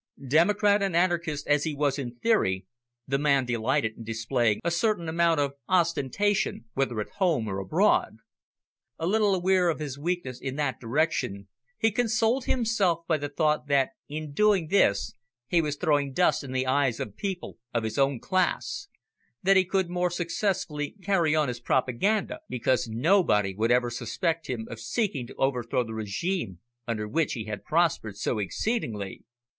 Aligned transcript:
Democrat 0.27 0.81
and 0.81 0.95
anarchist 0.95 1.47
as 1.47 1.63
he 1.63 1.75
was 1.75 1.99
in 1.99 2.15
theory, 2.15 2.65
the 3.07 3.19
man 3.19 3.45
delighted 3.45 3.97
in 3.97 4.03
displaying 4.03 4.59
a 4.63 4.71
certain 4.71 5.07
amount 5.07 5.39
of 5.39 5.53
ostentation, 5.69 6.65
whether 6.73 6.99
at 6.99 7.11
home 7.21 7.47
or 7.47 7.59
abroad. 7.59 8.15
A 8.97 9.05
little 9.05 9.35
aware 9.35 9.69
of 9.69 9.77
his 9.77 9.99
weakness 9.99 10.41
in 10.41 10.55
this 10.55 10.73
direction, 10.81 11.49
he 11.77 11.91
consoled 11.91 12.45
himself 12.45 13.05
by 13.07 13.19
the 13.19 13.29
thought 13.29 13.67
that 13.67 13.89
in 14.09 14.31
doing 14.33 14.69
this 14.69 15.13
he 15.45 15.61
was 15.61 15.75
throwing 15.75 16.13
dust 16.13 16.43
in 16.43 16.51
the 16.51 16.65
eyes 16.65 16.99
of 16.99 17.15
people 17.15 17.59
of 17.71 17.83
his 17.83 17.99
own 17.99 18.19
class 18.19 18.87
that 19.43 19.55
he 19.55 19.63
could 19.63 19.87
more 19.91 20.09
successfully 20.09 20.95
carry 21.03 21.35
on 21.35 21.47
his 21.47 21.59
propaganda, 21.59 22.39
because 22.49 22.87
nobody 22.87 23.53
would 23.53 23.69
ever 23.69 23.91
suspect 23.91 24.47
him 24.49 24.67
of 24.67 24.79
seeking 24.79 25.27
to 25.27 25.35
overthrow 25.35 25.83
the 25.83 25.93
regime 25.93 26.57
under 26.87 27.07
which 27.07 27.33
he 27.33 27.45
had 27.45 27.63
prospered 27.63 28.17
so 28.17 28.39
exceedingly. 28.39 29.23